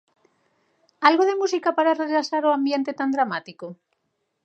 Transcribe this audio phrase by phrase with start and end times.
[1.09, 3.67] Algo de música para relaxar o ambiente tan dramático?